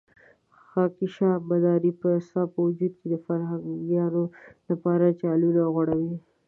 [0.69, 4.23] خاکيشاه مداري به ستا په وجود کې د فرهنګيانو
[4.69, 6.13] لپاره جالونه غوړول.